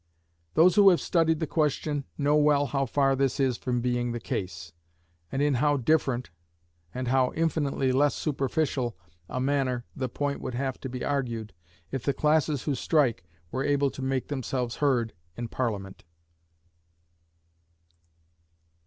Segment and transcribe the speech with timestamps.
[0.55, 4.19] Those who have studied the question know well how far this is from being the
[4.19, 4.73] case,
[5.31, 6.31] and in how different,
[6.91, 8.97] and how infinitely less superficial
[9.29, 11.53] a manner the point would have to be argued,
[11.91, 16.03] if the classes who strike were able to make themselves heard in Parliament.